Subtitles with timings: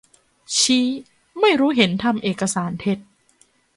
[0.57, 0.87] ชี้
[1.39, 2.97] ไม่รู้เห็นทำเอกสารเท็จ